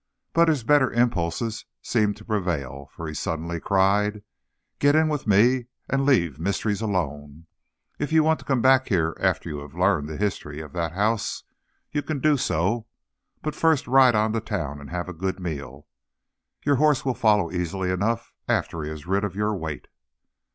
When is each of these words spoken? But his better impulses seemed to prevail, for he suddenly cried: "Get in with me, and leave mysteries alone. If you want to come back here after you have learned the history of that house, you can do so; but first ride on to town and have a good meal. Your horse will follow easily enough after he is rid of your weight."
But 0.33 0.47
his 0.47 0.63
better 0.63 0.91
impulses 0.91 1.65
seemed 1.83 2.17
to 2.17 2.25
prevail, 2.25 2.89
for 2.91 3.07
he 3.07 3.13
suddenly 3.13 3.59
cried: 3.59 4.23
"Get 4.79 4.95
in 4.95 5.09
with 5.09 5.27
me, 5.27 5.67
and 5.87 6.07
leave 6.07 6.39
mysteries 6.39 6.81
alone. 6.81 7.45
If 7.99 8.11
you 8.11 8.23
want 8.23 8.39
to 8.39 8.45
come 8.45 8.63
back 8.63 8.87
here 8.87 9.15
after 9.19 9.47
you 9.47 9.59
have 9.59 9.75
learned 9.75 10.09
the 10.09 10.17
history 10.17 10.59
of 10.59 10.73
that 10.73 10.93
house, 10.93 11.43
you 11.91 12.01
can 12.01 12.17
do 12.19 12.35
so; 12.35 12.87
but 13.43 13.53
first 13.53 13.85
ride 13.85 14.15
on 14.15 14.33
to 14.33 14.41
town 14.41 14.81
and 14.81 14.89
have 14.89 15.07
a 15.07 15.13
good 15.13 15.39
meal. 15.39 15.85
Your 16.65 16.77
horse 16.77 17.05
will 17.05 17.13
follow 17.13 17.51
easily 17.51 17.91
enough 17.91 18.33
after 18.47 18.81
he 18.81 18.89
is 18.89 19.05
rid 19.05 19.23
of 19.23 19.35
your 19.35 19.53
weight." 19.55 19.87